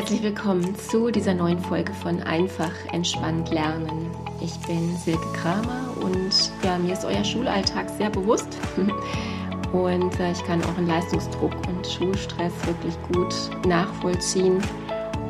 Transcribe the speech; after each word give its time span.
Herzlich 0.00 0.22
willkommen 0.22 0.74
zu 0.76 1.10
dieser 1.10 1.34
neuen 1.34 1.58
Folge 1.58 1.92
von 1.92 2.22
Einfach 2.22 2.72
entspannt 2.90 3.50
lernen. 3.50 4.10
Ich 4.40 4.58
bin 4.66 4.96
Silke 4.96 5.30
Kramer 5.34 5.94
und 6.00 6.32
ja, 6.64 6.78
mir 6.78 6.94
ist 6.94 7.04
euer 7.04 7.22
Schulalltag 7.22 7.90
sehr 7.90 8.08
bewusst 8.08 8.48
und 9.74 10.18
äh, 10.18 10.32
ich 10.32 10.42
kann 10.44 10.64
euren 10.64 10.86
Leistungsdruck 10.86 11.52
und 11.68 11.86
Schulstress 11.86 12.54
wirklich 12.64 12.94
gut 13.12 13.66
nachvollziehen. 13.66 14.62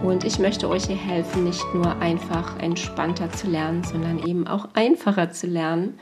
Und 0.05 0.23
ich 0.23 0.39
möchte 0.39 0.69
euch 0.69 0.85
hier 0.87 0.95
helfen, 0.95 1.43
nicht 1.43 1.65
nur 1.75 1.97
einfach 1.97 2.57
entspannter 2.61 3.33
zu 3.33 3.49
lernen, 3.49 3.83
sondern 3.83 4.25
eben 4.25 4.47
auch 4.47 4.69
einfacher 4.75 5.33
zu 5.33 5.49
lernen 5.49 5.99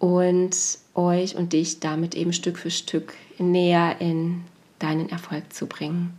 und 0.00 0.56
euch 0.96 1.36
und 1.36 1.52
dich 1.52 1.78
damit 1.78 2.16
eben 2.16 2.32
Stück 2.32 2.58
für 2.58 2.72
Stück 2.72 3.14
näher 3.38 4.00
in 4.00 4.42
deinen 4.80 5.08
Erfolg 5.08 5.52
zu 5.52 5.68
bringen. 5.68 6.18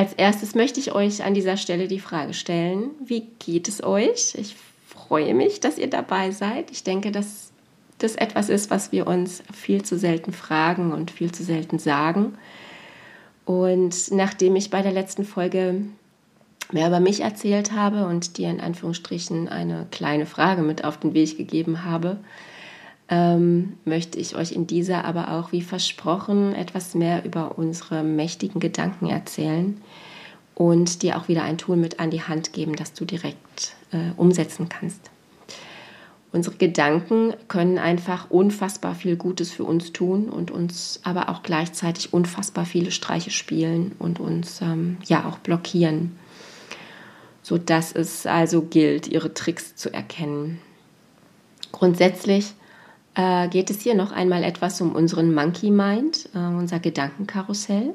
Als 0.00 0.14
erstes 0.14 0.54
möchte 0.54 0.80
ich 0.80 0.94
euch 0.94 1.24
an 1.24 1.34
dieser 1.34 1.58
Stelle 1.58 1.86
die 1.86 2.00
Frage 2.00 2.32
stellen, 2.32 2.92
wie 3.04 3.26
geht 3.38 3.68
es 3.68 3.84
euch? 3.84 4.34
Ich 4.34 4.56
freue 4.86 5.34
mich, 5.34 5.60
dass 5.60 5.76
ihr 5.76 5.90
dabei 5.90 6.30
seid. 6.30 6.70
Ich 6.70 6.84
denke, 6.84 7.12
dass 7.12 7.52
das 7.98 8.14
etwas 8.14 8.48
ist, 8.48 8.70
was 8.70 8.92
wir 8.92 9.06
uns 9.06 9.42
viel 9.52 9.82
zu 9.82 9.98
selten 9.98 10.32
fragen 10.32 10.92
und 10.92 11.10
viel 11.10 11.32
zu 11.32 11.44
selten 11.44 11.78
sagen. 11.78 12.38
Und 13.44 14.10
nachdem 14.10 14.56
ich 14.56 14.70
bei 14.70 14.80
der 14.80 14.92
letzten 14.92 15.26
Folge 15.26 15.82
mehr 16.72 16.88
über 16.88 17.00
mich 17.00 17.20
erzählt 17.20 17.72
habe 17.72 18.06
und 18.06 18.38
dir 18.38 18.48
in 18.48 18.62
Anführungsstrichen 18.62 19.50
eine 19.50 19.86
kleine 19.90 20.24
Frage 20.24 20.62
mit 20.62 20.82
auf 20.82 20.98
den 20.98 21.12
Weg 21.12 21.36
gegeben 21.36 21.84
habe, 21.84 22.20
ähm, 23.10 23.74
möchte 23.84 24.18
ich 24.18 24.36
euch 24.36 24.52
in 24.52 24.68
dieser 24.68 25.04
aber 25.04 25.32
auch, 25.32 25.50
wie 25.50 25.62
versprochen, 25.62 26.54
etwas 26.54 26.94
mehr 26.94 27.24
über 27.24 27.58
unsere 27.58 28.04
mächtigen 28.04 28.60
Gedanken 28.60 29.08
erzählen 29.08 29.80
und 30.54 31.02
dir 31.02 31.16
auch 31.18 31.26
wieder 31.26 31.42
ein 31.42 31.58
Tool 31.58 31.76
mit 31.76 31.98
an 31.98 32.10
die 32.10 32.22
Hand 32.22 32.52
geben, 32.52 32.76
das 32.76 32.92
du 32.94 33.04
direkt 33.04 33.74
äh, 33.90 34.12
umsetzen 34.16 34.68
kannst. 34.68 35.10
Unsere 36.32 36.54
Gedanken 36.54 37.34
können 37.48 37.78
einfach 37.78 38.30
unfassbar 38.30 38.94
viel 38.94 39.16
Gutes 39.16 39.50
für 39.50 39.64
uns 39.64 39.92
tun 39.92 40.28
und 40.28 40.52
uns 40.52 41.00
aber 41.02 41.28
auch 41.28 41.42
gleichzeitig 41.42 42.12
unfassbar 42.12 42.64
viele 42.64 42.92
Streiche 42.92 43.32
spielen 43.32 43.96
und 43.98 44.20
uns 44.20 44.60
ähm, 44.60 44.98
ja 45.06 45.28
auch 45.28 45.38
blockieren, 45.38 46.16
sodass 47.42 47.90
es 47.90 48.26
also 48.26 48.62
gilt, 48.62 49.08
ihre 49.08 49.34
Tricks 49.34 49.74
zu 49.74 49.92
erkennen. 49.92 50.60
Grundsätzlich 51.72 52.54
äh, 53.14 53.48
geht 53.48 53.70
es 53.70 53.80
hier 53.80 53.94
noch 53.94 54.12
einmal 54.12 54.44
etwas 54.44 54.80
um 54.80 54.92
unseren 54.94 55.34
Monkey 55.34 55.70
Mind, 55.70 56.28
äh, 56.34 56.38
unser 56.38 56.78
Gedankenkarussell, 56.78 57.94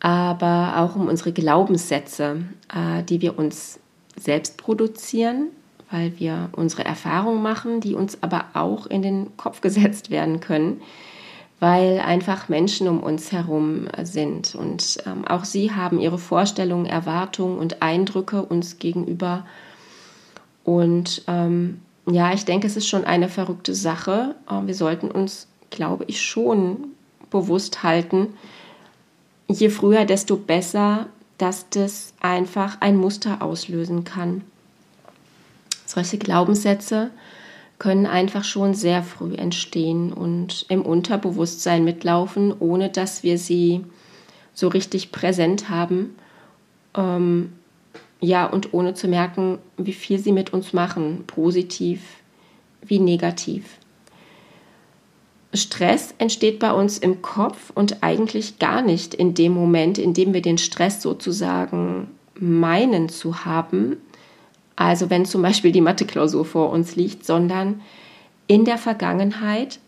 aber 0.00 0.74
auch 0.78 0.96
um 0.96 1.08
unsere 1.08 1.32
Glaubenssätze, 1.32 2.44
äh, 2.72 3.02
die 3.02 3.20
wir 3.20 3.38
uns 3.38 3.80
selbst 4.16 4.56
produzieren, 4.58 5.48
weil 5.90 6.18
wir 6.18 6.50
unsere 6.52 6.84
Erfahrungen 6.84 7.42
machen, 7.42 7.80
die 7.80 7.94
uns 7.94 8.22
aber 8.22 8.46
auch 8.54 8.86
in 8.86 9.02
den 9.02 9.36
Kopf 9.36 9.60
gesetzt 9.62 10.10
werden 10.10 10.40
können, 10.40 10.80
weil 11.58 12.00
einfach 12.00 12.48
Menschen 12.48 12.88
um 12.88 13.00
uns 13.00 13.32
herum 13.32 13.88
sind. 14.02 14.54
Und 14.54 14.98
ähm, 15.04 15.26
auch 15.26 15.44
sie 15.44 15.72
haben 15.72 15.98
ihre 15.98 16.18
Vorstellungen, 16.18 16.86
Erwartungen 16.86 17.58
und 17.58 17.82
Eindrücke 17.82 18.42
uns 18.42 18.78
gegenüber. 18.78 19.44
Und 20.64 21.22
ähm, 21.26 21.80
ja, 22.06 22.32
ich 22.32 22.44
denke, 22.44 22.66
es 22.66 22.76
ist 22.76 22.88
schon 22.88 23.04
eine 23.04 23.28
verrückte 23.28 23.74
Sache. 23.74 24.34
Wir 24.64 24.74
sollten 24.74 25.10
uns, 25.10 25.48
glaube 25.70 26.04
ich, 26.06 26.22
schon 26.22 26.88
bewusst 27.30 27.82
halten, 27.82 28.34
je 29.48 29.68
früher, 29.68 30.04
desto 30.04 30.36
besser, 30.36 31.06
dass 31.38 31.68
das 31.70 32.12
einfach 32.20 32.78
ein 32.80 32.96
Muster 32.96 33.42
auslösen 33.42 34.04
kann. 34.04 34.42
Solche 35.86 36.18
Glaubenssätze 36.18 37.10
können 37.78 38.06
einfach 38.06 38.44
schon 38.44 38.74
sehr 38.74 39.02
früh 39.02 39.34
entstehen 39.34 40.12
und 40.12 40.66
im 40.68 40.82
Unterbewusstsein 40.82 41.82
mitlaufen, 41.82 42.54
ohne 42.58 42.90
dass 42.90 43.22
wir 43.22 43.38
sie 43.38 43.84
so 44.52 44.68
richtig 44.68 45.12
präsent 45.12 45.70
haben. 45.70 46.14
Ähm, 46.94 47.54
ja, 48.20 48.46
und 48.46 48.74
ohne 48.74 48.94
zu 48.94 49.08
merken, 49.08 49.58
wie 49.76 49.92
viel 49.92 50.18
sie 50.18 50.32
mit 50.32 50.52
uns 50.52 50.72
machen, 50.72 51.24
positiv 51.26 52.00
wie 52.82 52.98
negativ. 52.98 53.78
Stress 55.52 56.14
entsteht 56.18 56.58
bei 56.60 56.72
uns 56.72 56.98
im 56.98 57.22
Kopf 57.22 57.72
und 57.74 58.02
eigentlich 58.02 58.58
gar 58.58 58.82
nicht 58.82 59.14
in 59.14 59.34
dem 59.34 59.52
Moment, 59.52 59.98
in 59.98 60.14
dem 60.14 60.32
wir 60.32 60.42
den 60.42 60.58
Stress 60.58 61.02
sozusagen 61.02 62.08
meinen 62.34 63.08
zu 63.08 63.44
haben, 63.44 63.96
also 64.76 65.10
wenn 65.10 65.26
zum 65.26 65.42
Beispiel 65.42 65.72
die 65.72 65.80
Mathe-Klausur 65.80 66.44
vor 66.44 66.70
uns 66.70 66.96
liegt, 66.96 67.26
sondern 67.26 67.82
in 68.46 68.64
der 68.64 68.78
Vergangenheit 68.78 69.78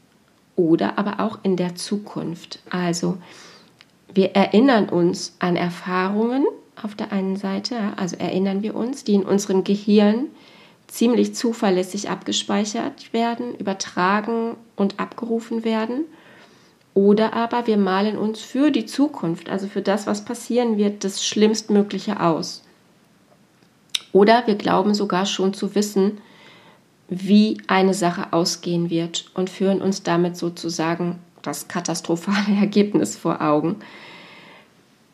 oder 0.54 0.98
aber 0.98 1.20
auch 1.20 1.38
in 1.42 1.56
der 1.56 1.76
Zukunft. 1.76 2.58
Also 2.68 3.16
wir 4.12 4.32
erinnern 4.32 4.88
uns 4.88 5.34
an 5.38 5.56
Erfahrungen, 5.56 6.44
auf 6.80 6.94
der 6.94 7.12
einen 7.12 7.36
Seite, 7.36 7.76
also 7.96 8.16
erinnern 8.16 8.62
wir 8.62 8.74
uns, 8.74 9.04
die 9.04 9.14
in 9.14 9.24
unserem 9.24 9.64
Gehirn 9.64 10.26
ziemlich 10.86 11.34
zuverlässig 11.34 12.10
abgespeichert 12.10 13.12
werden, 13.12 13.54
übertragen 13.54 14.56
und 14.76 15.00
abgerufen 15.00 15.64
werden. 15.64 16.04
Oder 16.94 17.32
aber 17.32 17.66
wir 17.66 17.78
malen 17.78 18.18
uns 18.18 18.40
für 18.40 18.70
die 18.70 18.84
Zukunft, 18.84 19.48
also 19.48 19.66
für 19.66 19.80
das, 19.80 20.06
was 20.06 20.24
passieren 20.24 20.76
wird, 20.76 21.04
das 21.04 21.24
Schlimmstmögliche 21.24 22.20
aus. 22.20 22.62
Oder 24.12 24.46
wir 24.46 24.56
glauben 24.56 24.94
sogar 24.94 25.24
schon 25.24 25.54
zu 25.54 25.74
wissen, 25.74 26.18
wie 27.08 27.58
eine 27.66 27.94
Sache 27.94 28.32
ausgehen 28.32 28.90
wird 28.90 29.30
und 29.34 29.50
führen 29.50 29.80
uns 29.80 30.02
damit 30.02 30.36
sozusagen 30.36 31.18
das 31.40 31.68
katastrophale 31.68 32.56
Ergebnis 32.60 33.16
vor 33.16 33.40
Augen. 33.40 33.76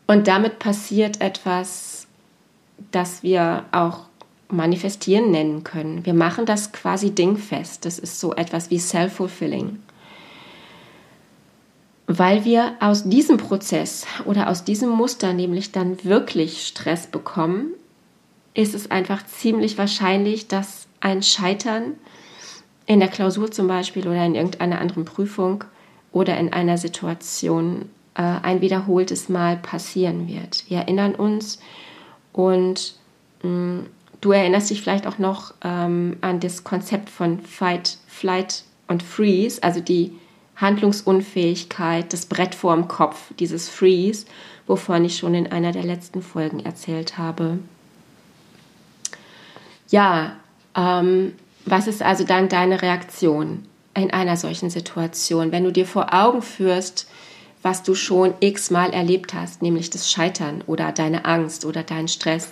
Und 0.08 0.26
damit 0.26 0.58
passiert 0.58 1.20
etwas, 1.20 2.06
das 2.90 3.22
wir 3.22 3.66
auch 3.72 4.06
manifestieren 4.48 5.30
nennen 5.30 5.64
können. 5.64 6.06
Wir 6.06 6.14
machen 6.14 6.46
das 6.46 6.72
quasi 6.72 7.10
dingfest. 7.10 7.84
Das 7.84 7.98
ist 7.98 8.18
so 8.18 8.34
etwas 8.34 8.70
wie 8.70 8.78
self-fulfilling. 8.78 9.78
Weil 12.06 12.46
wir 12.46 12.72
aus 12.80 13.04
diesem 13.04 13.36
Prozess 13.36 14.06
oder 14.24 14.48
aus 14.48 14.64
diesem 14.64 14.88
Muster 14.88 15.34
nämlich 15.34 15.72
dann 15.72 16.02
wirklich 16.04 16.66
Stress 16.66 17.06
bekommen, 17.06 17.72
ist 18.54 18.74
es 18.74 18.90
einfach 18.90 19.26
ziemlich 19.26 19.76
wahrscheinlich, 19.76 20.48
dass 20.48 20.86
ein 21.00 21.22
Scheitern 21.22 21.96
in 22.86 23.00
der 23.00 23.10
Klausur 23.10 23.50
zum 23.50 23.68
Beispiel 23.68 24.08
oder 24.08 24.24
in 24.24 24.34
irgendeiner 24.34 24.80
anderen 24.80 25.04
Prüfung 25.04 25.64
oder 26.12 26.38
in 26.38 26.50
einer 26.50 26.78
Situation 26.78 27.90
äh, 28.18 28.22
ein 28.42 28.60
wiederholtes 28.60 29.28
Mal 29.28 29.56
passieren 29.56 30.28
wird. 30.28 30.64
Wir 30.68 30.78
erinnern 30.78 31.14
uns 31.14 31.60
und 32.32 32.94
mh, 33.42 33.50
mm, 33.50 33.86
du 34.20 34.32
erinnerst 34.32 34.70
dich 34.70 34.82
vielleicht 34.82 35.06
auch 35.06 35.18
noch 35.18 35.54
ähm, 35.62 36.16
an 36.20 36.40
das 36.40 36.64
Konzept 36.64 37.08
von 37.08 37.40
Fight, 37.40 37.96
Flight 38.08 38.64
und 38.88 39.02
Freeze, 39.02 39.62
also 39.62 39.80
die 39.80 40.12
Handlungsunfähigkeit, 40.56 42.12
das 42.12 42.26
Brett 42.26 42.54
vorm 42.54 42.88
Kopf, 42.88 43.32
dieses 43.38 43.68
Freeze, 43.68 44.26
wovon 44.66 45.04
ich 45.04 45.16
schon 45.16 45.34
in 45.34 45.52
einer 45.52 45.70
der 45.70 45.84
letzten 45.84 46.20
Folgen 46.20 46.60
erzählt 46.60 47.16
habe. 47.16 47.60
Ja, 49.88 50.32
ähm, 50.74 51.34
was 51.64 51.86
ist 51.86 52.02
also 52.02 52.24
dann 52.24 52.48
deine 52.48 52.82
Reaktion 52.82 53.64
in 53.94 54.10
einer 54.10 54.36
solchen 54.36 54.70
Situation, 54.70 55.52
wenn 55.52 55.64
du 55.64 55.72
dir 55.72 55.86
vor 55.86 56.12
Augen 56.12 56.42
führst, 56.42 57.08
was 57.62 57.82
du 57.82 57.94
schon 57.94 58.34
x-mal 58.40 58.90
erlebt 58.90 59.34
hast, 59.34 59.62
nämlich 59.62 59.90
das 59.90 60.10
Scheitern 60.10 60.62
oder 60.66 60.92
deine 60.92 61.24
Angst 61.24 61.64
oder 61.64 61.82
dein 61.82 62.08
Stress. 62.08 62.50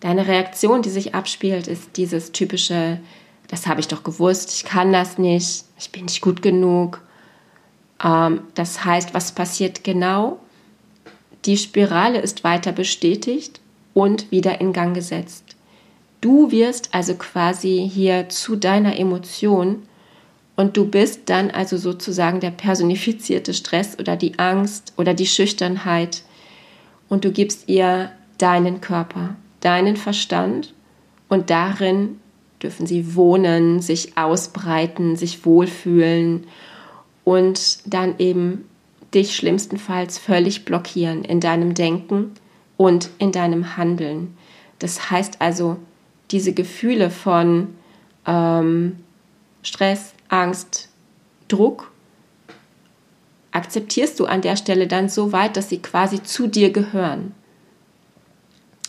Deine 0.00 0.26
Reaktion, 0.26 0.82
die 0.82 0.90
sich 0.90 1.14
abspielt, 1.14 1.66
ist 1.66 1.96
dieses 1.96 2.32
typische, 2.32 3.00
das 3.48 3.66
habe 3.66 3.80
ich 3.80 3.88
doch 3.88 4.04
gewusst, 4.04 4.52
ich 4.54 4.64
kann 4.64 4.92
das 4.92 5.18
nicht, 5.18 5.64
ich 5.78 5.90
bin 5.90 6.04
nicht 6.04 6.20
gut 6.20 6.42
genug. 6.42 7.00
Ähm, 8.04 8.42
das 8.54 8.84
heißt, 8.84 9.14
was 9.14 9.32
passiert 9.32 9.82
genau? 9.82 10.38
Die 11.44 11.56
Spirale 11.56 12.20
ist 12.20 12.44
weiter 12.44 12.72
bestätigt 12.72 13.60
und 13.94 14.30
wieder 14.30 14.60
in 14.60 14.72
Gang 14.72 14.94
gesetzt. 14.94 15.56
Du 16.20 16.50
wirst 16.50 16.94
also 16.94 17.14
quasi 17.14 17.88
hier 17.92 18.28
zu 18.28 18.56
deiner 18.56 18.98
Emotion 18.98 19.87
und 20.58 20.76
du 20.76 20.84
bist 20.84 21.30
dann 21.30 21.50
also 21.50 21.78
sozusagen 21.78 22.40
der 22.40 22.50
personifizierte 22.50 23.54
Stress 23.54 23.98
oder 23.98 24.16
die 24.16 24.38
Angst 24.38 24.92
oder 24.98 25.14
die 25.14 25.26
Schüchternheit. 25.26 26.22
Und 27.08 27.24
du 27.24 27.32
gibst 27.32 27.70
ihr 27.70 28.10
deinen 28.36 28.82
Körper, 28.82 29.36
deinen 29.60 29.96
Verstand. 29.96 30.74
Und 31.30 31.48
darin 31.48 32.20
dürfen 32.62 32.86
sie 32.86 33.14
wohnen, 33.14 33.80
sich 33.80 34.18
ausbreiten, 34.18 35.16
sich 35.16 35.46
wohlfühlen 35.46 36.44
und 37.24 37.78
dann 37.86 38.16
eben 38.18 38.66
dich 39.14 39.36
schlimmstenfalls 39.36 40.18
völlig 40.18 40.66
blockieren 40.66 41.24
in 41.24 41.40
deinem 41.40 41.72
Denken, 41.72 42.32
und 42.78 43.10
in 43.18 43.32
deinem 43.32 43.76
Handeln. 43.76 44.34
Das 44.78 45.10
heißt 45.10 45.42
also, 45.42 45.76
diese 46.30 46.54
Gefühle 46.54 47.10
von 47.10 47.74
ähm, 48.26 48.96
Stress, 49.62 50.14
Angst, 50.28 50.88
Druck 51.48 51.90
akzeptierst 53.50 54.20
du 54.20 54.26
an 54.26 54.42
der 54.42 54.56
Stelle 54.56 54.86
dann 54.86 55.08
so 55.08 55.32
weit, 55.32 55.56
dass 55.56 55.68
sie 55.68 55.80
quasi 55.80 56.22
zu 56.22 56.46
dir 56.46 56.70
gehören. 56.70 57.34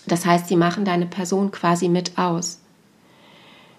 Das 0.08 0.26
heißt, 0.26 0.48
sie 0.48 0.56
machen 0.56 0.86
deine 0.86 1.06
Person 1.06 1.52
quasi 1.52 1.88
mit 1.88 2.18
aus. 2.18 2.60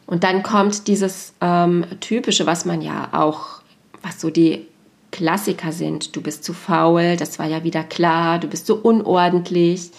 Und 0.07 0.25
dann 0.25 0.43
kommt 0.43 0.89
dieses 0.89 1.35
ähm, 1.41 1.85
typische, 2.01 2.47
was 2.47 2.65
man 2.65 2.83
ja 2.83 3.11
auch, 3.13 3.63
was 4.03 4.21
so 4.21 4.31
die 4.31 4.67
Klassiker 5.13 5.73
sind. 5.73 6.17
Du 6.17 6.21
bist 6.21 6.45
zu 6.45 6.53
faul, 6.53 7.17
das 7.17 7.39
war 7.39 7.47
ja 7.47 7.63
wieder 7.65 7.85
klar. 7.85 8.39
Du 8.39 8.49
bist 8.49 8.67
so 8.67 8.77
unordentlich. 8.77 9.91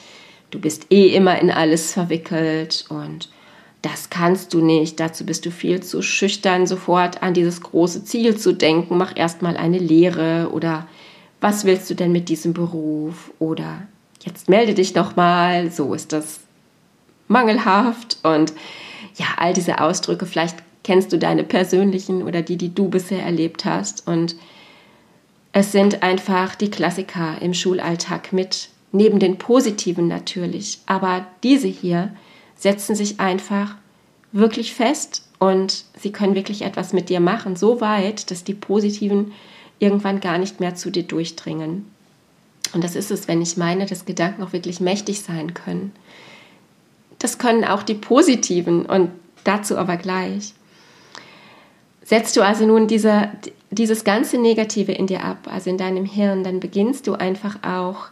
Du 0.50 0.60
bist 0.60 0.88
eh 0.92 1.16
immer 1.16 1.40
in 1.40 1.52
alles 1.52 1.94
verwickelt 1.94 2.86
und 2.90 3.30
das 3.81 4.10
kannst 4.10 4.54
du 4.54 4.62
nicht. 4.62 5.00
Dazu 5.00 5.25
bist 5.25 5.45
du 5.45 5.51
viel 5.51 5.81
zu 5.81 6.01
schüchtern, 6.01 6.68
sofort 6.68 7.24
an 7.24 7.33
dieses 7.33 7.62
große 7.62 8.04
Ziel 8.04 8.38
zu 8.38 8.54
denken. 8.54 8.98
Mach 8.98 9.16
erstmal 9.16 9.57
eine 9.57 9.80
Lehre 9.80 10.50
oder 10.51 10.88
was 11.39 11.66
willst 11.66 11.89
du 11.89 11.95
denn 11.95 12.12
mit 12.12 12.30
diesem 12.30 12.54
Beruf? 12.54 13.31
Oder 13.39 13.88
jetzt 14.24 14.50
melde 14.50 14.75
dich 14.75 14.94
doch 14.94 15.16
mal, 15.16 15.72
so 15.72 15.94
ist 15.94 16.13
das 16.13 16.42
mangelhaft. 17.28 18.19
Und 18.22 18.54
ja, 19.16 19.25
all 19.38 19.54
diese 19.54 19.81
Ausdrücke, 19.81 20.27
vielleicht 20.27 20.57
kennst 20.84 21.12
du 21.12 21.18
deine 21.18 21.44
persönlichen 21.44 22.24
oder 22.24 22.44
die, 22.44 22.57
die 22.57 22.74
du 22.74 22.89
bisher 22.89 23.24
erlebt 23.24 23.66
hast. 23.66 24.07
Und 24.07 24.36
es 25.54 25.72
sind 25.72 26.04
einfach 26.04 26.54
die 26.54 26.69
Klassiker 26.69 27.42
im 27.42 27.56
Schulalltag 27.56 28.31
mit, 28.31 28.69
neben 28.92 29.19
den 29.19 29.38
positiven 29.38 30.07
natürlich. 30.07 30.80
Aber 30.86 31.25
diese 31.44 31.68
hier, 31.68 32.13
setzen 32.62 32.96
sich 32.96 33.19
einfach 33.19 33.75
wirklich 34.31 34.74
fest 34.74 35.28
und 35.40 35.84
sie 36.00 36.12
können 36.12 36.36
wirklich 36.36 36.62
etwas 36.62 36.94
mit 36.94 37.10
dir 37.10 37.19
machen, 37.19 37.56
so 37.56 37.81
weit, 37.81 38.30
dass 38.30 38.44
die 38.44 38.54
positiven 38.54 39.34
irgendwann 39.80 40.19
gar 40.19 40.38
nicht 40.38 40.60
mehr 40.60 40.75
zu 40.75 40.92
dir 40.92 41.02
durchdringen. 41.02 41.92
Und 42.74 42.84
das 42.84 42.96
ist 42.96 43.10
es, 43.10 43.28
wenn 43.28 43.42
ich 43.42 43.58
meine, 43.58 43.88
dass 43.88 44.06
Gedanken 44.06 44.44
auch 44.44 44.54
wirklich 44.54 44.80
mächtig 44.80 45.22
sein 45.22 45.56
können. 45.56 45.92
Das 47.18 47.40
können 47.40 47.66
auch 47.66 47.81
die 47.81 47.96
positiven 47.96 48.86
und 48.86 49.10
dazu 49.44 49.75
aber 49.75 49.98
gleich. 49.98 50.54
Setzt 52.04 52.38
du 52.38 52.42
also 52.42 52.68
nun 52.68 52.88
diese, 52.88 53.30
dieses 53.72 54.04
ganze 54.04 54.38
Negative 54.38 54.92
in 54.92 55.08
dir 55.08 55.24
ab, 55.24 55.50
also 55.52 55.72
in 55.72 55.80
deinem 55.80 56.06
Hirn, 56.06 56.44
dann 56.44 56.60
beginnst 56.60 57.08
du 57.08 57.13
einfach 57.13 57.63
auch 57.63 58.10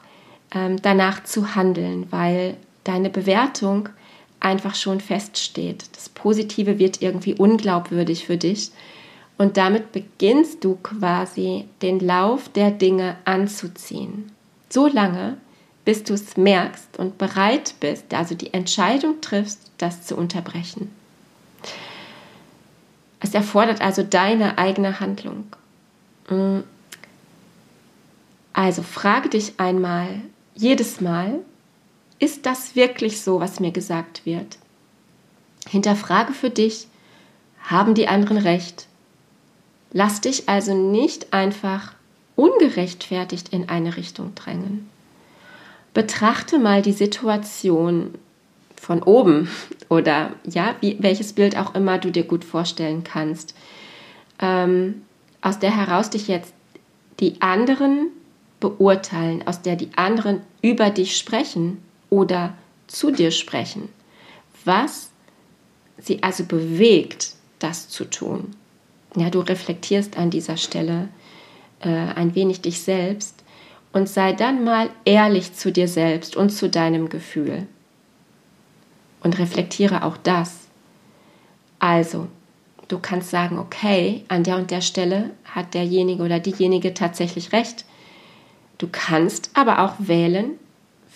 ähm, 0.56 0.82
danach 0.82 1.24
zu 1.24 1.54
handeln, 1.56 2.08
weil 2.10 2.58
deine 2.84 3.12
Bewertung 3.12 3.90
einfach 4.40 4.76
schon 4.76 5.02
feststeht. 5.02 5.86
Das 5.96 6.10
Positive 6.10 6.80
wird 6.80 7.02
irgendwie 7.02 7.36
unglaubwürdig 7.36 8.26
für 8.26 8.38
dich. 8.38 8.72
Und 9.38 9.58
damit 9.58 9.92
beginnst 9.92 10.64
du 10.64 10.76
quasi 10.76 11.66
den 11.82 12.00
Lauf 12.00 12.50
der 12.50 12.72
Dinge 12.72 13.18
anzuziehen. 13.26 14.32
So 14.70 14.88
lange, 14.88 15.38
bis 15.86 16.04
du 16.04 16.14
es 16.14 16.38
merkst 16.38 17.00
und 17.00 17.18
bereit 17.18 17.76
bist, 17.80 18.14
also 18.14 18.36
die 18.36 18.54
Entscheidung 18.54 19.22
triffst, 19.22 19.72
das 19.78 20.06
zu 20.06 20.16
unterbrechen. 20.16 20.92
Es 23.22 23.34
erfordert 23.34 23.82
also 23.82 24.04
deine 24.04 24.58
eigene 24.58 25.00
Handlung. 25.00 25.46
Mm. 26.30 26.60
Also 28.54 28.82
frage 28.84 29.30
dich 29.30 29.54
einmal 29.58 30.22
jedes 30.54 31.00
Mal, 31.00 31.40
ist 32.20 32.46
das 32.46 32.76
wirklich 32.76 33.22
so, 33.22 33.40
was 33.40 33.60
mir 33.60 33.72
gesagt 33.72 34.26
wird? 34.26 34.58
Hinterfrage 35.68 36.34
für 36.34 36.50
dich, 36.50 36.88
haben 37.64 37.94
die 37.96 38.08
anderen 38.08 38.38
recht? 38.38 38.88
Lass 39.92 40.22
dich 40.22 40.48
also 40.50 40.74
nicht 40.74 41.34
einfach 41.34 41.94
ungerechtfertigt 42.36 43.50
in 43.50 43.70
eine 43.70 43.98
Richtung 43.98 44.36
drängen. 44.36 44.90
Betrachte 45.94 46.60
mal 46.60 46.82
die 46.82 46.94
Situation 46.94 48.14
von 48.76 49.02
oben 49.02 49.50
oder 49.90 50.34
ja, 50.46 50.76
wie, 50.82 50.98
welches 51.00 51.34
Bild 51.34 51.58
auch 51.58 51.74
immer 51.76 51.98
du 51.98 52.12
dir 52.12 52.24
gut 52.24 52.44
vorstellen 52.44 53.04
kannst, 53.04 53.56
ähm, 54.42 55.02
aus 55.42 55.60
der 55.60 55.76
heraus 55.76 56.10
dich 56.10 56.28
jetzt 56.28 56.54
die 57.20 57.42
anderen 57.42 58.08
beurteilen, 58.60 59.46
aus 59.48 59.62
der 59.62 59.76
die 59.76 59.90
anderen 59.96 60.42
über 60.62 60.90
dich 60.90 61.18
sprechen 61.18 61.78
oder 62.10 62.54
zu 62.88 63.12
dir 63.12 63.32
sprechen, 63.32 63.90
was 64.66 65.12
sie 65.98 66.24
also 66.24 66.44
bewegt, 66.46 67.34
das 67.60 67.90
zu 67.90 68.06
tun. 68.06 68.56
Ja, 69.16 69.30
du 69.30 69.40
reflektierst 69.40 70.18
an 70.18 70.30
dieser 70.30 70.58
Stelle 70.58 71.10
äh, 71.82 71.90
ein 71.90 72.36
wenig 72.36 72.62
dich 72.62 72.82
selbst 72.82 73.44
und 73.92 74.08
sei 74.08 74.34
dann 74.34 74.64
mal 74.64 74.90
ehrlich 75.06 75.54
zu 75.54 75.72
dir 75.72 75.88
selbst 75.88 76.36
und 76.36 76.52
zu 76.52 76.70
deinem 76.70 77.10
Gefühl. 77.10 77.68
Und 79.22 79.38
reflektiere 79.40 80.04
auch 80.04 80.16
das. 80.16 80.68
Also, 81.80 82.28
du 82.88 83.00
kannst 83.00 83.32
sagen, 83.32 83.58
okay, 83.58 84.24
an 84.28 84.44
der 84.44 84.58
und 84.58 84.72
der 84.72 84.82
Stelle 84.82 85.32
hat 85.44 85.74
derjenige 85.74 86.24
oder 86.24 86.40
diejenige 86.40 86.94
tatsächlich 86.94 87.52
recht. 87.52 87.86
Du 88.78 88.88
kannst 88.90 89.52
aber 89.56 89.84
auch 89.84 89.96
wählen, 89.98 90.52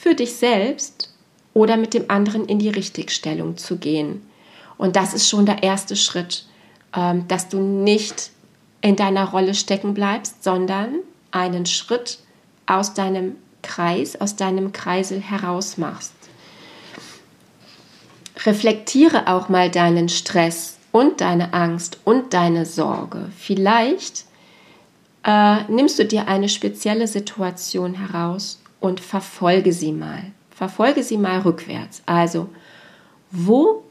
für 0.04 0.16
dich 0.16 0.36
selbst 0.36 1.10
oder 1.54 1.78
mit 1.78 1.94
dem 1.94 2.12
anderen 2.12 2.46
in 2.46 2.60
die 2.60 2.70
Richtigstellung 2.70 3.56
zu 3.56 3.78
gehen. 3.78 4.22
Und 4.78 4.98
das 4.98 5.14
ist 5.14 5.30
schon 5.30 5.46
der 5.46 5.64
erste 5.64 5.96
Schritt, 5.96 6.46
ähm, 6.94 7.26
dass 7.30 7.48
du 7.48 7.60
nicht 7.62 8.32
in 8.82 8.98
deiner 8.98 9.30
Rolle 9.30 9.54
stecken 9.54 9.94
bleibst, 9.94 10.44
sondern 10.44 10.96
einen 11.32 11.66
Schritt 11.66 12.20
aus 12.66 12.94
deinem 12.94 13.38
Kreis, 13.62 14.20
aus 14.20 14.36
deinem 14.36 14.74
Kreisel 14.74 15.22
heraus 15.22 15.78
machst. 15.78 16.14
Reflektiere 18.46 19.28
auch 19.28 19.48
mal 19.48 19.72
deinen 19.72 20.10
Stress 20.10 20.80
und 20.92 21.22
deine 21.22 21.54
Angst 21.54 22.00
und 22.04 22.34
deine 22.34 22.66
Sorge. 22.66 23.30
Vielleicht 23.38 24.26
äh, 25.24 25.64
nimmst 25.70 25.98
du 25.98 26.04
dir 26.04 26.28
eine 26.28 26.50
spezielle 26.50 27.08
Situation 27.08 27.94
heraus 27.94 28.60
und 28.84 29.00
verfolge 29.00 29.72
sie 29.72 29.94
mal. 29.94 30.26
Verfolge 30.52 31.04
sie 31.04 31.18
mal 31.18 31.40
rückwärts. 31.40 32.04
Also, 32.06 32.50
wo 33.32 33.82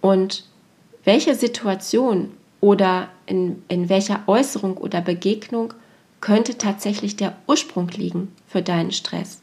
und 0.00 0.44
welche 1.04 1.36
Situation 1.36 2.32
oder 2.60 3.10
in, 3.26 3.62
in 3.68 3.88
welcher 3.88 4.24
Äußerung 4.26 4.76
oder 4.76 5.00
Begegnung 5.00 5.72
könnte 6.20 6.58
tatsächlich 6.58 7.14
der 7.14 7.36
Ursprung 7.46 7.86
liegen 7.90 8.34
für 8.48 8.60
deinen 8.60 8.90
Stress? 8.90 9.40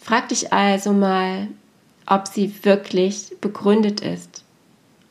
Frag 0.00 0.30
dich 0.30 0.50
also 0.50 0.94
mal, 0.94 1.48
ob 2.06 2.26
sie 2.26 2.64
wirklich 2.64 3.36
begründet 3.42 4.00
ist, 4.00 4.44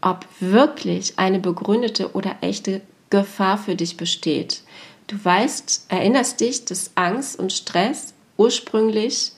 ob 0.01 0.25
wirklich 0.39 1.19
eine 1.19 1.37
begründete 1.37 2.15
oder 2.15 2.37
echte 2.41 2.81
Gefahr 3.11 3.59
für 3.59 3.75
dich 3.75 3.97
besteht. 3.97 4.63
Du 5.05 5.23
weißt, 5.23 5.85
erinnerst 5.89 6.41
dich, 6.41 6.65
dass 6.65 6.89
Angst 6.95 7.37
und 7.37 7.53
Stress 7.53 8.12
ursprünglich 8.37 9.33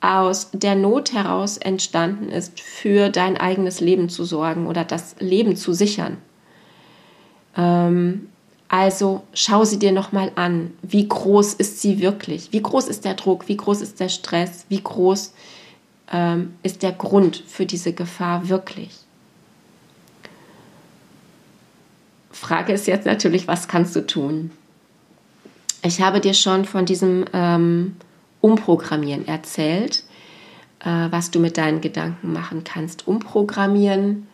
aus 0.00 0.50
der 0.52 0.74
Not 0.74 1.12
heraus 1.12 1.56
entstanden 1.58 2.28
ist, 2.28 2.60
für 2.60 3.08
dein 3.08 3.36
eigenes 3.36 3.80
Leben 3.80 4.08
zu 4.08 4.24
sorgen 4.24 4.66
oder 4.66 4.84
das 4.84 5.14
Leben 5.20 5.56
zu 5.56 5.72
sichern. 5.72 6.18
Ähm, 7.56 8.28
also 8.68 9.22
schau 9.32 9.64
sie 9.64 9.78
dir 9.78 9.92
nochmal 9.92 10.32
an. 10.34 10.72
Wie 10.82 11.06
groß 11.06 11.54
ist 11.54 11.80
sie 11.80 12.00
wirklich? 12.00 12.52
Wie 12.52 12.62
groß 12.62 12.88
ist 12.88 13.04
der 13.04 13.14
Druck? 13.14 13.46
Wie 13.48 13.56
groß 13.56 13.80
ist 13.80 14.00
der 14.00 14.08
Stress? 14.08 14.64
Wie 14.68 14.82
groß 14.82 15.34
ähm, 16.10 16.54
ist 16.62 16.82
der 16.82 16.92
Grund 16.92 17.44
für 17.46 17.66
diese 17.66 17.92
Gefahr 17.92 18.48
wirklich? 18.48 18.90
Frage 22.30 22.72
ist 22.72 22.86
jetzt 22.86 23.06
natürlich, 23.06 23.46
was 23.46 23.68
kannst 23.68 23.94
du 23.94 24.06
tun? 24.06 24.50
Ich 25.82 26.00
habe 26.00 26.20
dir 26.20 26.34
schon 26.34 26.64
von 26.64 26.86
diesem 26.86 27.24
ähm, 27.32 27.96
Umprogrammieren 28.40 29.26
erzählt, 29.26 30.04
äh, 30.80 31.08
was 31.10 31.32
du 31.32 31.40
mit 31.40 31.58
deinen 31.58 31.80
Gedanken 31.80 32.32
machen 32.32 32.62
kannst. 32.62 33.08
Umprogrammieren, 33.08 34.28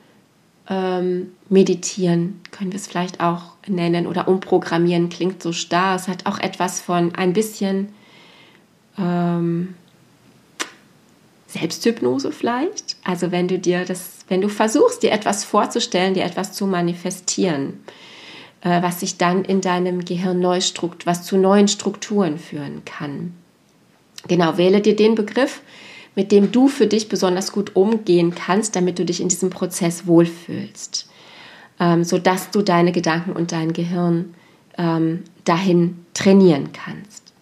ähm, 0.68 1.32
meditieren 1.48 2.40
können 2.50 2.72
wir 2.72 2.78
es 2.78 2.86
vielleicht 2.86 3.20
auch 3.20 3.52
nennen 3.66 4.06
oder 4.06 4.28
umprogrammieren 4.28 5.08
klingt 5.08 5.42
so 5.42 5.52
starr. 5.52 5.96
Es 5.96 6.06
hat 6.06 6.26
auch 6.26 6.38
etwas 6.38 6.80
von 6.80 7.14
ein 7.14 7.32
bisschen 7.32 7.88
ähm, 8.98 9.74
Selbsthypnose 11.46 12.30
vielleicht. 12.30 12.96
Also 13.04 13.32
wenn 13.32 13.48
du 13.48 13.58
dir 13.58 13.86
das, 13.86 14.18
wenn 14.28 14.42
du 14.42 14.48
versuchst, 14.48 15.02
dir 15.02 15.12
etwas 15.12 15.44
vorzustellen, 15.44 16.12
dir 16.12 16.24
etwas 16.24 16.52
zu 16.52 16.66
manifestieren 16.66 17.80
äh, 18.62 18.82
was 18.82 19.00
sich 19.00 19.18
dann 19.18 19.44
in 19.44 19.60
deinem 19.60 20.04
Gehirn 20.04 20.40
neu 20.40 20.60
was 21.04 21.24
zu 21.24 21.36
neuen 21.36 21.68
Strukturen 21.68 22.38
führen 22.38 22.84
kann. 22.84 23.34
Genau, 24.26 24.56
wähle 24.58 24.80
dir 24.80 24.96
den 24.96 25.14
Begriff, 25.14 25.62
mit 26.14 26.32
dem 26.32 26.50
du 26.50 26.68
für 26.68 26.86
dich 26.86 27.08
besonders 27.08 27.52
gut 27.52 27.76
umgehen 27.76 28.34
kannst, 28.34 28.74
damit 28.74 28.98
du 28.98 29.04
dich 29.04 29.20
in 29.20 29.28
diesem 29.28 29.50
Prozess 29.50 30.06
wohlfühlst, 30.06 31.08
ähm, 31.78 32.02
sodass 32.02 32.50
du 32.50 32.62
deine 32.62 32.92
Gedanken 32.92 33.32
und 33.32 33.52
dein 33.52 33.72
Gehirn 33.72 34.34
ähm, 34.76 35.22
dahin 35.44 36.04
trainieren 36.14 36.72
kannst. 36.72 37.32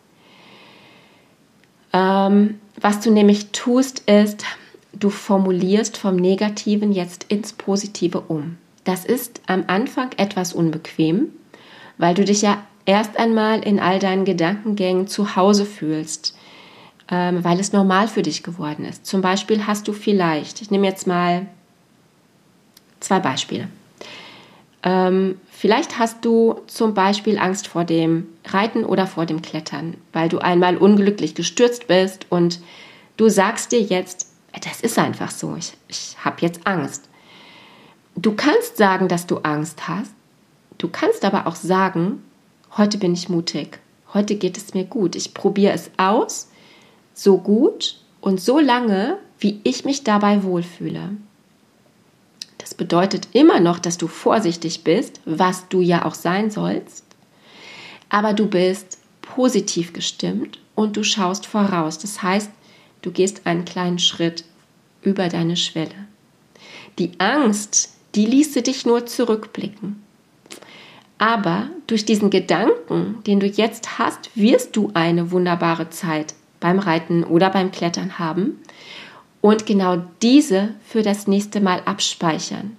Ähm, 1.92 2.61
was 2.78 3.00
du 3.00 3.11
nämlich 3.11 3.52
tust, 3.52 4.00
ist, 4.00 4.44
du 4.92 5.08
formulierst 5.08 5.96
vom 5.96 6.16
Negativen 6.16 6.92
jetzt 6.92 7.25
ins 7.28 7.54
Positive 7.54 8.20
um. 8.28 8.58
Das 8.87 9.05
ist 9.05 9.40
am 9.49 9.64
Anfang 9.66 10.12
etwas 10.16 10.52
unbequem, 10.52 11.33
weil 11.99 12.14
du 12.14 12.25
dich 12.25 12.43
ja 12.43 12.64
erst 12.85 13.16
einmal 13.19 13.59
in 13.64 13.81
all 13.81 13.99
deinen 13.99 14.25
Gedankengängen 14.25 15.09
zu 15.09 15.35
Hause 15.35 15.66
fühlst, 15.66 16.38
ähm, 17.11 17.43
weil 17.43 17.59
es 17.59 17.73
normal 17.73 18.07
für 18.07 18.23
dich 18.23 18.45
geworden 18.45 18.85
ist. 18.85 19.05
Zum 19.05 19.23
Beispiel 19.23 19.66
hast 19.66 19.88
du 19.88 19.93
vielleicht, 19.93 20.62
ich 20.62 20.71
nehme 20.71 20.87
jetzt 20.87 21.09
mal 21.09 21.47
zwei 23.00 23.19
Beispiele. 23.19 23.66
Ähm, 24.85 25.40
vielleicht 25.50 25.99
hast 25.99 26.25
du 26.25 26.61
zum 26.69 26.95
Beispiel 26.95 27.40
Angst 27.40 27.66
vor 27.66 27.85
dem 27.85 28.28
Reiten 28.47 28.85
oder 28.85 29.09
vor 29.09 29.26
dem 29.26 29.43
Klettern, 29.43 29.97
weil 30.12 30.28
du 30.28 30.38
einmal 30.38 30.76
unglücklich 30.76 31.35
gestürzt 31.35 31.88
bist 31.88 32.26
und 32.31 32.61
du 33.16 33.28
sagst 33.28 33.73
dir 33.73 33.81
jetzt, 33.81 34.31
das 34.62 34.81
ist 34.81 34.97
einfach 34.97 35.33
so, 35.33 35.57
ich, 35.57 35.73
ich 35.88 36.16
habe 36.25 36.37
jetzt 36.43 36.64
Angst. 36.69 37.05
Du 38.16 38.35
kannst 38.35 38.78
sagen, 38.78 39.08
dass 39.08 39.26
du 39.26 39.38
Angst 39.38 39.88
hast. 39.88 40.12
Du 40.78 40.88
kannst 40.88 41.25
aber 41.25 41.46
auch 41.46 41.54
sagen, 41.54 42.23
heute 42.76 42.96
bin 42.96 43.12
ich 43.12 43.28
mutig. 43.28 43.78
Heute 44.14 44.37
geht 44.37 44.56
es 44.56 44.73
mir 44.73 44.85
gut. 44.85 45.16
Ich 45.16 45.35
probiere 45.35 45.75
es 45.75 45.90
aus, 45.99 46.49
so 47.12 47.37
gut 47.37 48.00
und 48.23 48.40
so 48.40 48.58
lange, 48.58 49.18
wie 49.38 49.61
ich 49.64 49.85
mich 49.85 50.02
dabei 50.02 50.42
wohlfühle. 50.42 51.11
Das 52.56 52.73
bedeutet 52.75 53.28
immer 53.32 53.61
noch, 53.61 53.78
dass 53.78 53.99
du 53.99 54.06
vorsichtig 54.06 54.82
bist, 54.82 55.20
was 55.26 55.68
du 55.68 55.82
ja 55.82 56.06
auch 56.06 56.14
sein 56.14 56.50
sollst, 56.50 57.04
aber 58.08 58.32
du 58.32 58.46
bist 58.46 58.99
positiv 59.20 59.92
gestimmt 59.92 60.58
und 60.75 60.96
du 60.96 61.04
schaust 61.04 61.46
voraus. 61.46 61.99
Das 61.99 62.23
heißt, 62.23 62.50
du 63.02 63.11
gehst 63.11 63.46
einen 63.46 63.66
kleinen 63.66 63.99
Schritt 63.99 64.44
über 65.02 65.28
deine 65.28 65.56
Schwelle. 65.56 66.06
Die 66.99 67.12
Angst 67.20 67.95
die 68.16 68.26
ließe 68.26 68.62
dich 68.62 68.87
nur 68.87 69.06
zurückblicken. 69.06 70.02
Aber 71.18 71.68
durch 71.87 72.04
diesen 72.04 72.30
Gedanken, 72.30 73.23
den 73.26 73.40
du 73.40 73.46
jetzt 73.46 73.99
hast, 73.99 74.30
wirst 74.35 74.76
du 74.76 74.90
eine 74.94 75.30
wunderbare 75.30 75.90
Zeit 75.90 76.35
beim 76.61 76.78
Reiten 76.78 77.25
oder 77.25 77.50
beim 77.50 77.70
Klettern 77.70 78.18
haben 78.18 78.61
und 79.40 79.66
genau 79.66 80.02
diese 80.23 80.75
für 80.85 81.02
das 81.02 81.26
nächste 81.26 81.61
Mal 81.61 81.82
abspeichern, 81.85 82.76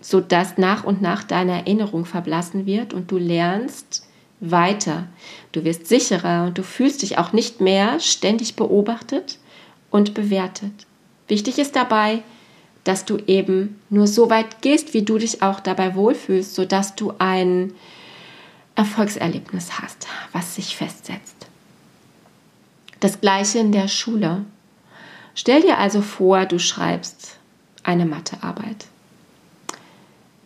sodass 0.00 0.58
nach 0.58 0.84
und 0.84 1.02
nach 1.02 1.22
deine 1.22 1.52
Erinnerung 1.52 2.04
verblassen 2.04 2.66
wird 2.66 2.94
und 2.94 3.10
du 3.10 3.18
lernst 3.18 4.06
weiter. 4.40 5.06
Du 5.52 5.64
wirst 5.64 5.86
sicherer 5.86 6.46
und 6.46 6.58
du 6.58 6.62
fühlst 6.62 7.02
dich 7.02 7.18
auch 7.18 7.32
nicht 7.32 7.60
mehr 7.60 8.00
ständig 8.00 8.56
beobachtet 8.56 9.38
und 9.90 10.14
bewertet. 10.14 10.72
Wichtig 11.28 11.58
ist 11.58 11.76
dabei, 11.76 12.22
dass 12.84 13.04
du 13.04 13.18
eben 13.26 13.80
nur 13.90 14.06
so 14.06 14.30
weit 14.30 14.62
gehst, 14.62 14.94
wie 14.94 15.02
du 15.02 15.18
dich 15.18 15.42
auch 15.42 15.60
dabei 15.60 15.94
wohlfühlst, 15.94 16.54
sodass 16.54 16.94
du 16.94 17.12
ein 17.18 17.74
Erfolgserlebnis 18.74 19.80
hast, 19.80 20.06
was 20.32 20.54
sich 20.54 20.76
festsetzt. 20.76 21.36
Das 23.00 23.20
gleiche 23.20 23.58
in 23.58 23.72
der 23.72 23.88
Schule. 23.88 24.44
Stell 25.34 25.62
dir 25.62 25.78
also 25.78 26.02
vor, 26.02 26.46
du 26.46 26.58
schreibst 26.58 27.38
eine 27.82 28.06
Mathearbeit. 28.06 28.86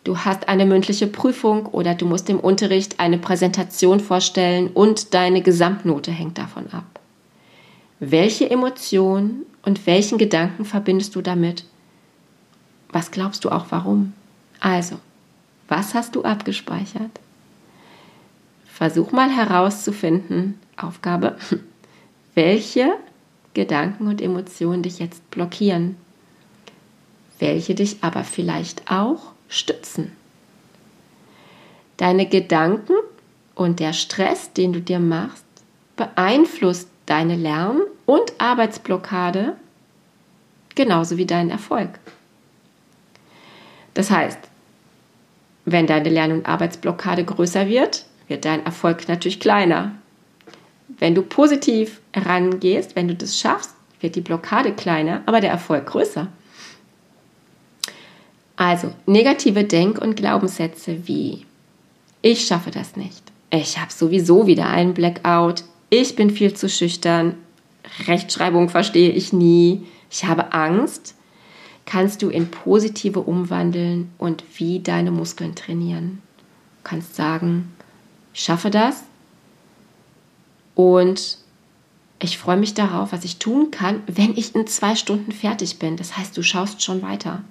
Du 0.03 0.19
hast 0.19 0.47
eine 0.47 0.65
mündliche 0.65 1.07
Prüfung 1.07 1.65
oder 1.65 1.95
du 1.95 2.05
musst 2.05 2.29
im 2.29 2.39
Unterricht 2.39 2.99
eine 2.99 3.17
Präsentation 3.17 3.99
vorstellen 3.99 4.67
und 4.67 5.13
deine 5.13 5.41
Gesamtnote 5.41 6.11
hängt 6.11 6.37
davon 6.37 6.71
ab. 6.71 6.99
Welche 7.99 8.49
Emotionen 8.49 9.45
und 9.63 9.87
welchen 9.87 10.17
Gedanken 10.17 10.63
verbindest 10.63 11.15
du 11.15 11.21
damit? 11.21 11.65
Was 12.95 13.11
glaubst 13.11 13.43
du 13.43 13.49
auch 13.49 13.65
warum? 13.71 14.13
Also, 14.61 14.95
was 15.67 15.93
hast 15.93 16.15
du 16.15 16.23
abgespeichert? 16.23 17.11
Versuch 18.65 19.11
mal 19.11 19.29
herauszufinden, 19.29 20.57
Aufgabe, 20.77 21.35
welche 22.35 22.93
Gedanken 23.53 24.07
und 24.07 24.21
Emotionen 24.21 24.81
dich 24.81 24.99
jetzt 24.99 25.29
blockieren, 25.29 25.97
welche 27.37 27.75
dich 27.75 27.97
aber 27.99 28.23
vielleicht 28.23 28.89
auch 28.89 29.33
stützen. 29.49 30.13
Deine 31.97 32.29
Gedanken 32.29 32.93
und 33.55 33.81
der 33.81 33.91
Stress, 33.91 34.53
den 34.53 34.71
du 34.71 34.79
dir 34.79 34.99
machst, 34.99 35.43
beeinflusst 35.97 36.87
deine 37.07 37.35
Lern- 37.35 37.81
und 38.05 38.31
Arbeitsblockade 38.37 39.57
genauso 40.75 41.17
wie 41.17 41.25
deinen 41.25 41.49
Erfolg. 41.49 41.99
Das 43.95 44.11
heißt, 44.11 44.37
wenn 45.65 45.87
deine 45.87 46.09
Lern- 46.09 46.31
und 46.31 46.45
Arbeitsblockade 46.45 47.25
größer 47.25 47.67
wird, 47.67 48.05
wird 48.27 48.45
dein 48.45 48.63
Erfolg 48.63 49.07
natürlich 49.07 49.39
kleiner. 49.39 49.93
Wenn 50.87 51.15
du 51.15 51.23
positiv 51.23 52.01
herangehst, 52.13 52.95
wenn 52.95 53.07
du 53.07 53.15
das 53.15 53.39
schaffst, 53.39 53.71
wird 53.99 54.15
die 54.15 54.21
Blockade 54.21 54.73
kleiner, 54.73 55.23
aber 55.25 55.41
der 55.41 55.49
Erfolg 55.49 55.87
größer. 55.87 56.27
Also 58.57 58.93
negative 59.05 59.63
Denk- 59.63 59.99
und 59.99 60.15
Glaubenssätze 60.15 61.07
wie 61.07 61.45
ich 62.21 62.47
schaffe 62.47 62.71
das 62.71 62.95
nicht, 62.95 63.21
ich 63.51 63.77
habe 63.77 63.91
sowieso 63.91 64.47
wieder 64.47 64.67
einen 64.67 64.93
Blackout, 64.93 65.63
ich 65.89 66.15
bin 66.15 66.31
viel 66.31 66.53
zu 66.53 66.67
schüchtern, 66.69 67.35
Rechtschreibung 68.07 68.69
verstehe 68.69 69.11
ich 69.11 69.31
nie, 69.31 69.85
ich 70.09 70.25
habe 70.25 70.53
Angst, 70.53 71.15
kannst 71.85 72.21
du 72.21 72.29
in 72.29 72.49
positive 72.49 73.21
umwandeln 73.21 74.11
und 74.17 74.43
wie 74.57 74.79
deine 74.79 75.11
Muskeln 75.11 75.55
trainieren. 75.55 76.21
Du 76.83 76.89
kannst 76.89 77.15
sagen, 77.15 77.71
ich 78.33 78.41
schaffe 78.41 78.69
das 78.69 79.03
und 80.73 81.37
ich 82.19 82.37
freue 82.37 82.57
mich 82.57 82.73
darauf, 82.73 83.11
was 83.11 83.23
ich 83.23 83.37
tun 83.37 83.71
kann, 83.71 84.01
wenn 84.07 84.35
ich 84.35 84.55
in 84.55 84.67
zwei 84.67 84.95
Stunden 84.95 85.31
fertig 85.31 85.79
bin. 85.79 85.97
Das 85.97 86.17
heißt, 86.17 86.35
du 86.35 86.43
schaust 86.43 86.81
schon 86.81 87.01
weiter. 87.01 87.43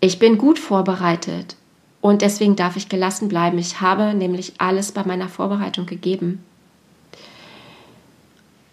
Ich 0.00 0.18
bin 0.18 0.38
gut 0.38 0.58
vorbereitet 0.58 1.56
und 2.00 2.22
deswegen 2.22 2.56
darf 2.56 2.76
ich 2.76 2.88
gelassen 2.88 3.28
bleiben. 3.28 3.58
Ich 3.58 3.80
habe 3.80 4.14
nämlich 4.14 4.54
alles 4.58 4.92
bei 4.92 5.04
meiner 5.04 5.28
Vorbereitung 5.28 5.86
gegeben. 5.86 6.44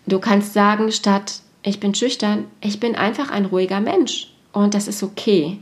Du 0.07 0.19
kannst 0.19 0.53
sagen, 0.53 0.91
statt 0.91 1.41
ich 1.63 1.79
bin 1.79 1.93
schüchtern, 1.93 2.45
ich 2.61 2.79
bin 2.79 2.95
einfach 2.95 3.31
ein 3.31 3.45
ruhiger 3.45 3.81
Mensch 3.81 4.31
und 4.53 4.73
das 4.73 4.87
ist 4.87 5.03
okay. 5.03 5.59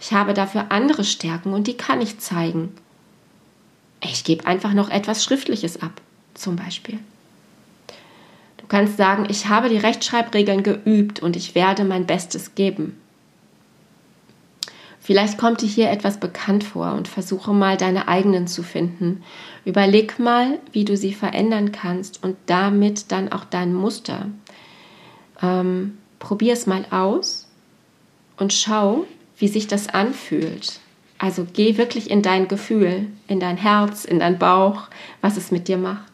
Ich 0.00 0.12
habe 0.12 0.34
dafür 0.34 0.66
andere 0.70 1.04
Stärken 1.04 1.52
und 1.52 1.66
die 1.66 1.76
kann 1.76 2.00
ich 2.00 2.18
zeigen. 2.18 2.74
Ich 4.02 4.24
gebe 4.24 4.46
einfach 4.46 4.74
noch 4.74 4.90
etwas 4.90 5.24
Schriftliches 5.24 5.82
ab, 5.82 6.00
zum 6.34 6.56
Beispiel. 6.56 6.98
Du 8.58 8.66
kannst 8.68 8.96
sagen, 8.96 9.26
ich 9.28 9.48
habe 9.48 9.68
die 9.68 9.78
Rechtschreibregeln 9.78 10.62
geübt 10.62 11.20
und 11.20 11.36
ich 11.36 11.54
werde 11.54 11.84
mein 11.84 12.06
Bestes 12.06 12.54
geben. 12.54 13.00
Vielleicht 15.00 15.38
kommt 15.38 15.62
dir 15.62 15.68
hier 15.68 15.90
etwas 15.90 16.20
bekannt 16.20 16.64
vor 16.64 16.92
und 16.92 17.08
versuche 17.08 17.54
mal 17.54 17.78
deine 17.78 18.08
eigenen 18.08 18.46
zu 18.46 18.62
finden. 18.62 19.22
Überleg 19.64 20.18
mal, 20.18 20.58
wie 20.72 20.84
du 20.84 20.98
sie 20.98 21.14
verändern 21.14 21.72
kannst 21.72 22.22
und 22.22 22.36
damit 22.44 23.10
dann 23.10 23.32
auch 23.32 23.46
dein 23.46 23.72
Muster. 23.72 24.26
Ähm, 25.42 25.98
Probier 26.18 26.52
es 26.52 26.66
mal 26.66 26.84
aus 26.90 27.46
und 28.36 28.52
schau, 28.52 29.04
wie 29.38 29.48
sich 29.48 29.68
das 29.68 29.88
anfühlt. 29.88 30.80
Also 31.18 31.46
geh 31.52 31.76
wirklich 31.76 32.10
in 32.10 32.22
dein 32.22 32.48
Gefühl, 32.48 33.06
in 33.26 33.40
dein 33.40 33.56
Herz, 33.56 34.04
in 34.04 34.20
dein 34.20 34.38
Bauch, 34.38 34.88
was 35.20 35.36
es 35.36 35.50
mit 35.50 35.68
dir 35.68 35.78
macht. 35.78 36.12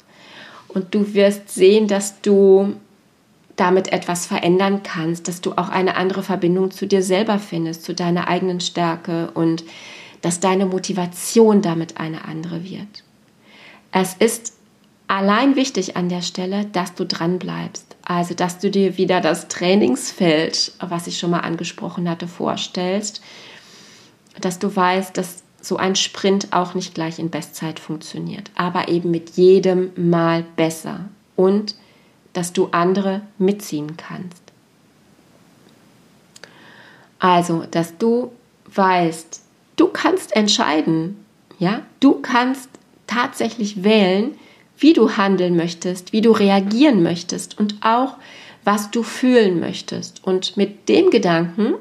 Und 0.68 0.94
du 0.94 1.14
wirst 1.14 1.50
sehen, 1.50 1.88
dass 1.88 2.20
du 2.20 2.74
damit 3.56 3.92
etwas 3.92 4.26
verändern 4.26 4.82
kannst, 4.82 5.28
dass 5.28 5.40
du 5.40 5.52
auch 5.52 5.68
eine 5.68 5.96
andere 5.96 6.22
Verbindung 6.22 6.70
zu 6.70 6.86
dir 6.86 7.02
selber 7.02 7.38
findest, 7.38 7.84
zu 7.84 7.94
deiner 7.94 8.28
eigenen 8.28 8.60
Stärke 8.60 9.30
und 9.32 9.64
dass 10.22 10.40
deine 10.40 10.66
Motivation 10.66 11.62
damit 11.62 11.98
eine 11.98 12.24
andere 12.24 12.64
wird. 12.64 13.04
Es 13.92 14.14
ist 14.14 14.54
allein 15.08 15.56
wichtig 15.56 15.96
an 15.96 16.08
der 16.08 16.22
Stelle, 16.22 16.66
dass 16.66 16.94
du 16.94 17.04
dran 17.04 17.38
bleibst. 17.38 17.96
Also, 18.04 18.34
dass 18.34 18.58
du 18.58 18.70
dir 18.70 18.98
wieder 18.98 19.20
das 19.20 19.48
Trainingsfeld, 19.48 20.72
was 20.80 21.06
ich 21.06 21.18
schon 21.18 21.30
mal 21.30 21.40
angesprochen 21.40 22.08
hatte, 22.08 22.28
vorstellst, 22.28 23.22
dass 24.40 24.58
du 24.58 24.74
weißt, 24.74 25.16
dass 25.16 25.42
so 25.60 25.76
ein 25.76 25.96
Sprint 25.96 26.52
auch 26.52 26.74
nicht 26.74 26.94
gleich 26.94 27.18
in 27.18 27.30
Bestzeit 27.30 27.80
funktioniert, 27.80 28.50
aber 28.54 28.88
eben 28.88 29.10
mit 29.10 29.30
jedem 29.30 29.92
Mal 29.96 30.44
besser 30.56 31.08
und 31.36 31.74
dass 32.34 32.52
du 32.52 32.68
andere 32.72 33.22
mitziehen 33.38 33.96
kannst. 33.96 34.42
Also, 37.18 37.64
dass 37.70 37.96
du 37.96 38.32
weißt, 38.74 39.40
du 39.76 39.86
kannst 39.86 40.36
entscheiden, 40.36 41.24
ja, 41.58 41.82
du 42.00 42.20
kannst 42.20 42.68
tatsächlich 43.06 43.82
wählen, 43.82 44.36
wie 44.78 44.92
du 44.92 45.16
handeln 45.16 45.56
möchtest, 45.56 46.12
wie 46.12 46.20
du 46.20 46.32
reagieren 46.32 47.02
möchtest 47.02 47.58
und 47.58 47.76
auch, 47.82 48.16
was 48.64 48.90
du 48.90 49.02
fühlen 49.02 49.60
möchtest. 49.60 50.24
Und 50.24 50.56
mit 50.56 50.88
dem 50.88 51.10
Gedanken 51.10 51.74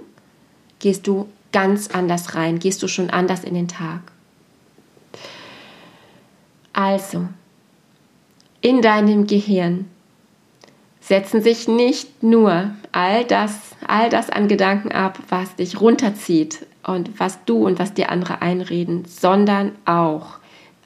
gehst 0.79 1.07
du 1.07 1.27
ganz 1.51 1.89
anders 1.89 2.35
rein, 2.35 2.59
gehst 2.59 2.83
du 2.83 2.88
schon 2.88 3.09
anders 3.09 3.43
in 3.43 3.53
den 3.53 3.67
Tag. 3.67 4.01
Also, 6.73 7.27
in 8.62 8.81
deinem 8.81 9.27
Gehirn 9.27 9.85
setzen 11.00 11.41
sich 11.41 11.67
nicht 11.67 12.23
nur 12.23 12.71
all 12.91 13.25
das, 13.25 13.53
all 13.88 14.09
das 14.09 14.29
an 14.29 14.47
Gedanken 14.47 14.91
ab, 14.91 15.19
was 15.29 15.55
dich 15.55 15.79
runterzieht 15.79 16.65
und 16.83 17.19
was 17.19 17.43
du 17.45 17.65
und 17.65 17.77
was 17.77 17.93
dir 17.93 18.09
andere 18.09 18.41
einreden, 18.41 19.05
sondern 19.05 19.73
auch 19.85 20.39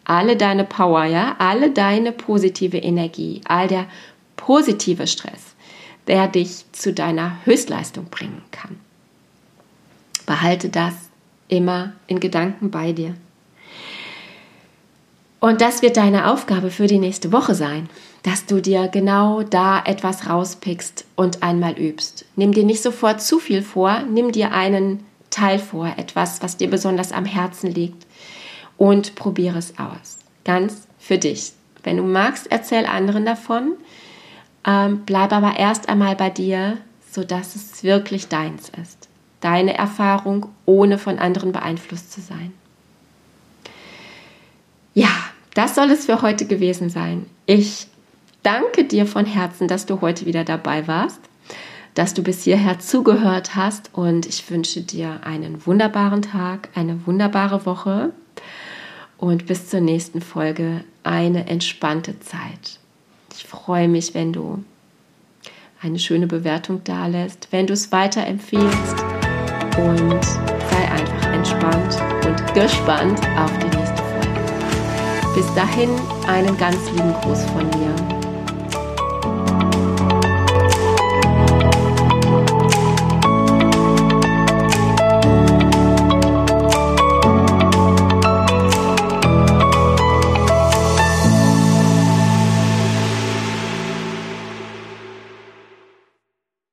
alle 0.08 0.38
deine 0.38 0.64
Power, 0.64 1.04
ja, 1.04 1.36
alle 1.38 1.70
deine 1.70 2.14
positive 2.14 2.78
Energie, 2.78 3.42
all 3.46 3.68
der 3.68 3.88
positive 4.38 5.06
Stress, 5.06 5.56
der 6.08 6.30
dich 6.30 6.64
zu 6.72 6.94
deiner 6.94 7.38
Höchstleistung 7.44 8.06
bringen 8.06 8.42
kann. 8.52 8.80
Behalte 10.26 10.70
das 10.70 10.94
immer 11.50 11.94
in 12.08 12.22
Gedanken 12.22 12.72
bei 12.72 12.94
dir. 12.94 13.16
Und 15.42 15.62
das 15.62 15.82
wird 15.82 15.98
deine 15.98 16.32
Aufgabe 16.32 16.72
für 16.72 16.88
die 16.88 17.00
nächste 17.00 17.34
Woche 17.34 17.54
sein, 17.54 17.90
dass 18.24 18.46
du 18.46 18.62
dir 18.62 18.88
genau 18.88 19.44
da 19.44 19.84
etwas 19.86 20.30
rauspickst 20.30 21.06
und 21.16 21.44
einmal 21.44 21.78
übst. 21.78 22.26
Nimm 22.36 22.54
dir 22.54 22.64
nicht 22.64 22.82
sofort 22.82 23.22
zu 23.22 23.40
viel 23.40 23.62
vor, 23.62 24.04
nimm 24.10 24.32
dir 24.32 24.54
einen 24.54 25.04
Teil 25.30 25.60
vor, 25.60 25.94
etwas, 25.98 26.42
was 26.42 26.56
dir 26.56 26.70
besonders 26.70 27.12
am 27.12 27.26
Herzen 27.26 27.70
liegt 27.70 28.07
und 28.78 29.16
probiere 29.16 29.58
es 29.58 29.78
aus. 29.78 30.20
Ganz 30.44 30.88
für 31.00 31.18
dich. 31.18 31.54
Wenn 31.84 31.98
du 31.98 32.04
magst, 32.04 32.48
erzähl 32.52 32.86
anderen 32.86 33.26
davon. 33.26 33.74
Ähm, 34.66 35.04
bleib 35.06 35.32
aber 35.32 35.58
erst 35.58 35.90
einmal 35.90 36.16
bei 36.16 36.30
dir, 36.30 36.78
sodass 37.10 37.56
es 37.56 37.84
wirklich 37.84 38.28
deins 38.28 38.70
ist. 38.82 39.08
Deine 39.40 39.78
Erfahrung, 39.78 40.48
ohne 40.66 40.98
von 40.98 41.20
anderen 41.20 41.52
beeinflusst 41.52 42.12
zu 42.12 42.22
sein. 42.22 42.52
Ja, 44.94 45.10
das 45.54 45.76
soll 45.76 45.92
es 45.92 46.06
für 46.06 46.22
heute 46.22 46.46
gewesen 46.46 46.90
sein. 46.90 47.26
Ich 47.46 47.88
danke 48.44 48.84
dir 48.84 49.06
von 49.06 49.26
Herzen, 49.26 49.68
dass 49.68 49.86
du 49.86 50.02
heute 50.02 50.26
wieder 50.26 50.44
dabei 50.44 50.88
warst, 50.88 51.20
dass 51.94 52.14
du 52.14 52.24
bis 52.24 52.44
hierher 52.44 52.80
zugehört 52.80 53.56
hast 53.56 53.92
und 53.94 54.26
ich 54.26 54.50
wünsche 54.50 54.82
dir 54.82 55.22
einen 55.24 55.66
wunderbaren 55.66 56.22
Tag, 56.22 56.70
eine 56.76 57.06
wunderbare 57.06 57.66
Woche 57.66 58.12
und 59.18 59.46
bis 59.46 59.70
zur 59.70 59.82
nächsten 59.82 60.22
Folge 60.22 60.84
eine 61.04 61.48
entspannte 61.48 62.20
Zeit. 62.20 62.80
Ich 63.36 63.46
freue 63.46 63.88
mich, 63.88 64.14
wenn 64.14 64.34
du 64.34 64.64
eine 65.82 66.00
schöne 66.00 66.28
Bewertung 66.28 66.84
dalässt, 66.84 67.48
wenn 67.52 67.68
du 67.68 67.74
es 67.74 67.92
weiterempfiehlst 67.92 68.96
und 69.78 70.24
sei 70.24 70.92
einfach 70.92 71.34
entspannt 71.34 71.98
und 72.26 72.54
gespannt 72.54 73.20
auf 73.38 73.52
die 73.60 73.78
nächste 73.78 74.04
Folge. 74.04 75.36
Bis 75.36 75.54
dahin 75.56 75.90
einen 76.28 76.58
ganz 76.58 76.90
lieben 76.92 77.14
Gruß 77.22 77.44
von 77.46 77.68
mir. 77.80 78.17